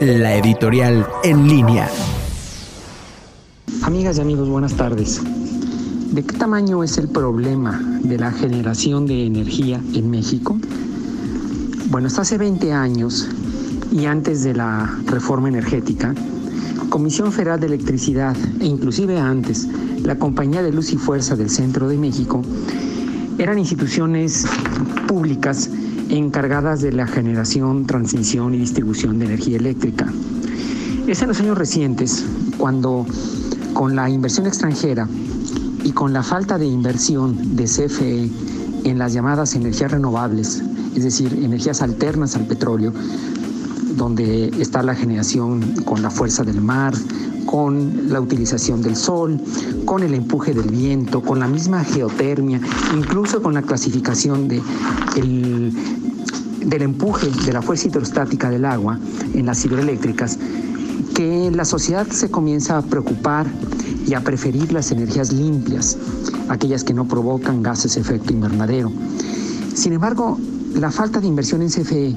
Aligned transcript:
la 0.00 0.36
editorial 0.36 1.06
en 1.22 1.48
línea. 1.48 1.88
Amigas 3.82 4.18
y 4.18 4.20
amigos, 4.20 4.48
buenas 4.48 4.74
tardes. 4.74 5.20
¿De 6.12 6.22
qué 6.24 6.36
tamaño 6.36 6.82
es 6.82 6.98
el 6.98 7.08
problema 7.08 7.80
de 8.02 8.18
la 8.18 8.32
generación 8.32 9.06
de 9.06 9.26
energía 9.26 9.80
en 9.94 10.10
México? 10.10 10.58
Bueno, 11.90 12.08
hasta 12.08 12.22
hace 12.22 12.38
20 12.38 12.72
años 12.72 13.28
y 13.90 14.06
antes 14.06 14.42
de 14.44 14.54
la 14.54 14.98
reforma 15.06 15.48
energética, 15.48 16.14
Comisión 16.88 17.32
Federal 17.32 17.60
de 17.60 17.66
Electricidad 17.66 18.36
e 18.60 18.66
inclusive 18.66 19.18
antes, 19.18 19.66
la 20.02 20.18
Compañía 20.18 20.62
de 20.62 20.72
Luz 20.72 20.92
y 20.92 20.96
Fuerza 20.96 21.36
del 21.36 21.50
Centro 21.50 21.88
de 21.88 21.96
México 21.96 22.42
eran 23.38 23.58
instituciones 23.58 24.46
públicas 25.06 25.70
encargadas 26.12 26.82
de 26.82 26.92
la 26.92 27.06
generación, 27.06 27.86
transmisión 27.86 28.54
y 28.54 28.58
distribución 28.58 29.18
de 29.18 29.26
energía 29.26 29.56
eléctrica. 29.56 30.12
Es 31.06 31.22
en 31.22 31.28
los 31.28 31.40
años 31.40 31.56
recientes 31.56 32.24
cuando 32.58 33.06
con 33.72 33.96
la 33.96 34.10
inversión 34.10 34.46
extranjera 34.46 35.08
y 35.82 35.92
con 35.92 36.12
la 36.12 36.22
falta 36.22 36.58
de 36.58 36.66
inversión 36.66 37.56
de 37.56 37.64
CFE 37.64 38.30
en 38.84 38.98
las 38.98 39.12
llamadas 39.12 39.54
energías 39.54 39.90
renovables, 39.90 40.62
es 40.94 41.04
decir, 41.04 41.32
energías 41.42 41.80
alternas 41.82 42.36
al 42.36 42.46
petróleo, 42.46 42.92
donde 43.96 44.48
está 44.60 44.82
la 44.82 44.94
generación 44.94 45.74
con 45.84 46.02
la 46.02 46.10
fuerza 46.10 46.44
del 46.44 46.60
mar, 46.60 46.94
con 47.46 48.08
la 48.12 48.20
utilización 48.20 48.82
del 48.82 48.96
sol, 48.96 49.40
con 49.84 50.02
el 50.02 50.14
empuje 50.14 50.54
del 50.54 50.70
viento, 50.70 51.22
con 51.22 51.38
la 51.38 51.48
misma 51.48 51.84
geotermia, 51.84 52.60
incluso 52.96 53.42
con 53.42 53.54
la 53.54 53.62
clasificación 53.62 54.48
de 54.48 54.62
del 56.64 56.82
empuje 56.82 57.28
de 57.44 57.52
la 57.52 57.62
fuerza 57.62 57.88
hidrostática 57.88 58.50
del 58.50 58.64
agua 58.64 58.98
en 59.34 59.46
las 59.46 59.64
hidroeléctricas, 59.64 60.38
que 61.14 61.50
la 61.50 61.64
sociedad 61.64 62.06
se 62.08 62.30
comienza 62.30 62.78
a 62.78 62.82
preocupar 62.82 63.46
y 64.06 64.14
a 64.14 64.20
preferir 64.20 64.72
las 64.72 64.90
energías 64.90 65.32
limpias, 65.32 65.96
aquellas 66.48 66.84
que 66.84 66.94
no 66.94 67.06
provocan 67.06 67.62
gases 67.62 67.94
de 67.94 68.00
efecto 68.00 68.32
invernadero. 68.32 68.90
Sin 69.74 69.92
embargo, 69.92 70.38
la 70.74 70.90
falta 70.90 71.20
de 71.20 71.26
inversión 71.26 71.62
en 71.62 71.68
CFE 71.68 72.16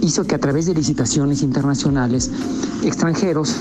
hizo 0.00 0.24
que 0.24 0.34
a 0.34 0.38
través 0.38 0.66
de 0.66 0.74
licitaciones 0.74 1.42
internacionales, 1.42 2.30
extranjeros, 2.84 3.56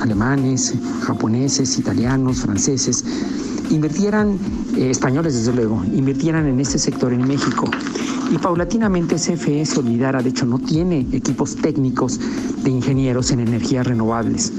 alemanes, 0.00 0.74
japoneses, 1.02 1.78
italianos, 1.78 2.38
franceses, 2.38 3.04
invirtieran, 3.70 4.38
eh, 4.76 4.90
españoles 4.90 5.34
desde 5.34 5.52
luego, 5.52 5.82
invirtieran 5.84 6.46
en 6.46 6.60
este 6.60 6.78
sector 6.78 7.12
en 7.12 7.26
México. 7.26 7.70
Y 8.34 8.38
paulatinamente 8.38 9.14
CFE 9.14 9.64
se 9.64 9.80
de 9.80 10.28
hecho 10.28 10.44
no 10.44 10.58
tiene 10.58 11.06
equipos 11.12 11.54
técnicos 11.54 12.18
de 12.64 12.68
ingenieros 12.68 13.30
en 13.30 13.38
energías 13.38 13.86
renovables. 13.86 14.52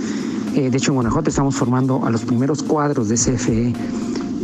Eh, 0.55 0.69
de 0.69 0.77
hecho 0.77 0.91
en 0.91 0.95
Guanajuato 0.95 1.29
estamos 1.29 1.57
formando 1.57 2.05
a 2.05 2.09
los 2.09 2.23
primeros 2.23 2.63
cuadros 2.63 3.09
de 3.09 3.15
CFE 3.15 3.73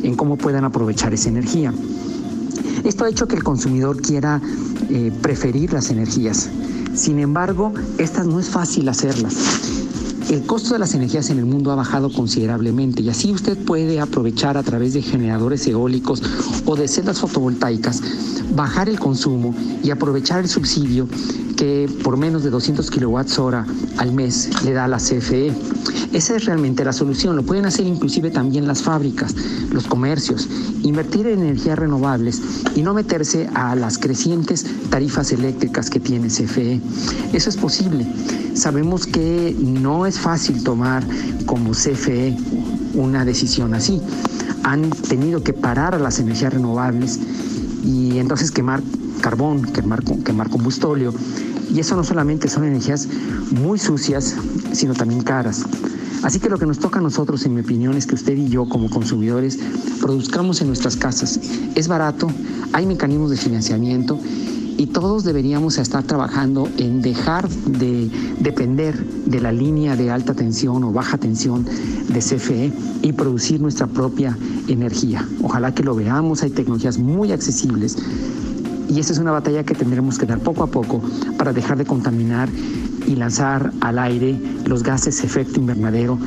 en 0.03 0.15
cómo 0.15 0.35
puedan 0.35 0.65
aprovechar 0.65 1.13
esa 1.13 1.29
energía. 1.29 1.73
Esto 2.83 3.05
ha 3.05 3.09
hecho 3.09 3.25
que 3.25 3.37
el 3.37 3.43
consumidor 3.45 4.01
quiera 4.01 4.41
eh, 4.89 5.13
preferir 5.21 5.71
las 5.71 5.91
energías. 5.91 6.49
Sin 6.93 7.17
embargo, 7.17 7.71
estas 7.99 8.27
no 8.27 8.37
es 8.37 8.49
fácil 8.49 8.89
hacerlas. 8.89 9.80
El 10.31 10.45
costo 10.45 10.71
de 10.71 10.79
las 10.79 10.93
energías 10.93 11.29
en 11.29 11.39
el 11.39 11.45
mundo 11.45 11.73
ha 11.73 11.75
bajado 11.75 12.09
considerablemente 12.09 13.01
y 13.01 13.09
así 13.09 13.33
usted 13.33 13.57
puede 13.57 13.99
aprovechar 13.99 14.55
a 14.55 14.63
través 14.63 14.93
de 14.93 15.01
generadores 15.01 15.67
eólicos 15.67 16.23
o 16.65 16.77
de 16.77 16.87
celdas 16.87 17.19
fotovoltaicas, 17.19 18.01
bajar 18.55 18.87
el 18.87 18.97
consumo 18.97 19.53
y 19.83 19.89
aprovechar 19.89 20.39
el 20.39 20.47
subsidio 20.47 21.09
que 21.57 21.89
por 22.03 22.17
menos 22.17 22.43
de 22.43 22.49
200 22.49 22.89
kilowatts 22.89 23.39
hora 23.39 23.65
al 23.97 24.11
mes 24.11 24.49
le 24.63 24.73
da 24.73 24.87
la 24.87 24.97
CFE. 24.97 25.51
Esa 26.13 26.35
es 26.35 26.45
realmente 26.45 26.83
la 26.83 26.93
solución. 26.93 27.35
Lo 27.35 27.43
pueden 27.43 27.65
hacer 27.65 27.85
inclusive 27.85 28.31
también 28.31 28.67
las 28.67 28.83
fábricas, 28.83 29.35
los 29.71 29.87
comercios, 29.87 30.49
invertir 30.83 31.27
en 31.27 31.41
energías 31.41 31.79
renovables 31.79 32.41
y 32.75 32.81
no 32.81 32.93
meterse 32.93 33.49
a 33.53 33.75
las 33.75 33.97
crecientes 33.97 34.65
tarifas 34.89 35.31
eléctricas 35.31 35.89
que 35.89 35.99
tiene 35.99 36.27
CFE. 36.27 36.81
Eso 37.33 37.49
es 37.49 37.57
posible. 37.57 38.05
Sabemos 38.53 39.07
que 39.07 39.55
no 39.59 40.05
es 40.05 40.19
fácil 40.19 40.63
tomar 40.63 41.03
como 41.45 41.71
CFE 41.71 42.37
una 42.93 43.23
decisión 43.23 43.73
así. 43.73 44.01
Han 44.63 44.89
tenido 44.89 45.43
que 45.43 45.53
parar 45.53 45.95
a 45.95 45.99
las 45.99 46.19
energías 46.19 46.53
renovables 46.53 47.19
y 47.83 48.17
entonces 48.19 48.51
quemar 48.51 48.81
carbón, 49.21 49.63
quemar, 49.63 50.03
quemar 50.03 50.49
combustóleo. 50.49 51.13
Y 51.73 51.79
eso 51.79 51.95
no 51.95 52.03
solamente 52.03 52.49
son 52.49 52.65
energías 52.65 53.07
muy 53.51 53.79
sucias, 53.79 54.35
sino 54.73 54.93
también 54.93 55.21
caras. 55.21 55.63
Así 56.23 56.39
que 56.39 56.49
lo 56.49 56.59
que 56.59 56.65
nos 56.65 56.79
toca 56.79 56.99
a 56.99 57.01
nosotros, 57.01 57.45
en 57.45 57.55
mi 57.55 57.61
opinión, 57.61 57.97
es 57.97 58.05
que 58.05 58.15
usted 58.15 58.37
y 58.37 58.49
yo 58.49 58.67
como 58.67 58.89
consumidores 58.89 59.57
produzcamos 60.01 60.61
en 60.61 60.67
nuestras 60.67 60.95
casas. 60.95 61.39
Es 61.75 61.87
barato, 61.87 62.27
hay 62.73 62.85
mecanismos 62.85 63.31
de 63.31 63.37
financiamiento 63.37 64.19
y 64.77 64.87
todos 64.87 65.23
deberíamos 65.23 65.77
estar 65.77 66.03
trabajando 66.03 66.69
en 66.77 67.01
dejar 67.01 67.49
de 67.49 68.09
depender 68.39 68.97
de 69.25 69.39
la 69.39 69.51
línea 69.51 69.95
de 69.95 70.11
alta 70.11 70.33
tensión 70.33 70.83
o 70.83 70.91
baja 70.91 71.17
tensión 71.17 71.65
de 71.65 72.19
CFE 72.19 72.71
y 73.01 73.13
producir 73.13 73.61
nuestra 73.61 73.87
propia 73.87 74.37
energía. 74.67 75.27
Ojalá 75.41 75.73
que 75.73 75.83
lo 75.83 75.95
veamos, 75.95 76.43
hay 76.43 76.51
tecnologías 76.51 76.97
muy 76.97 77.31
accesibles 77.31 77.97
y 78.91 78.99
esa 78.99 79.13
es 79.13 79.19
una 79.19 79.31
batalla 79.31 79.63
que 79.63 79.73
tendremos 79.73 80.17
que 80.17 80.25
dar 80.25 80.39
poco 80.39 80.63
a 80.63 80.67
poco 80.67 81.01
para 81.37 81.53
dejar 81.53 81.77
de 81.77 81.85
contaminar 81.85 82.49
y 83.07 83.15
lanzar 83.15 83.71
al 83.79 83.97
aire 83.97 84.37
los 84.65 84.83
gases 84.83 85.23
efecto 85.23 85.61
invernadero, 85.61 86.19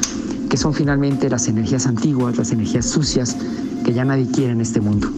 que 0.48 0.56
son 0.56 0.72
finalmente 0.72 1.28
las 1.28 1.46
energías 1.46 1.86
antiguas, 1.86 2.38
las 2.38 2.52
energías 2.52 2.86
sucias 2.86 3.36
que 3.84 3.92
ya 3.92 4.06
nadie 4.06 4.26
quiere 4.28 4.52
en 4.52 4.62
este 4.62 4.80
mundo. 4.80 5.10